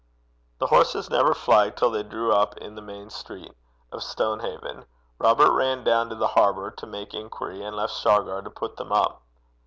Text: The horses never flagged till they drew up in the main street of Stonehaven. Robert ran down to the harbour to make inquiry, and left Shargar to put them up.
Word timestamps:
The 0.57 0.65
horses 0.65 1.11
never 1.11 1.31
flagged 1.31 1.77
till 1.77 1.91
they 1.91 2.01
drew 2.01 2.33
up 2.33 2.57
in 2.57 2.73
the 2.73 2.81
main 2.81 3.11
street 3.11 3.53
of 3.91 4.01
Stonehaven. 4.01 4.85
Robert 5.19 5.51
ran 5.51 5.83
down 5.83 6.09
to 6.09 6.15
the 6.15 6.29
harbour 6.29 6.71
to 6.71 6.87
make 6.87 7.13
inquiry, 7.13 7.61
and 7.61 7.75
left 7.75 7.93
Shargar 7.93 8.41
to 8.41 8.49
put 8.49 8.77
them 8.77 8.91
up. 8.91 9.21